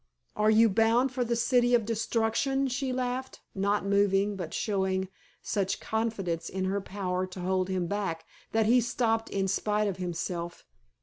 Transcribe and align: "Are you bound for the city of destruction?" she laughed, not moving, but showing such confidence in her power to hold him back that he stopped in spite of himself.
"Are 0.35 0.49
you 0.49 0.67
bound 0.67 1.11
for 1.11 1.23
the 1.23 1.35
city 1.35 1.75
of 1.75 1.85
destruction?" 1.85 2.67
she 2.69 2.91
laughed, 2.91 3.41
not 3.53 3.85
moving, 3.85 4.35
but 4.35 4.51
showing 4.51 5.09
such 5.43 5.79
confidence 5.79 6.49
in 6.49 6.65
her 6.65 6.81
power 6.81 7.27
to 7.27 7.39
hold 7.39 7.69
him 7.69 7.85
back 7.85 8.25
that 8.51 8.65
he 8.65 8.81
stopped 8.81 9.29
in 9.29 9.47
spite 9.47 9.87
of 9.87 9.97
himself. 9.97 10.65